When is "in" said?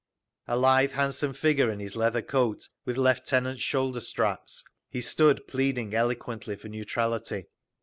1.71-1.79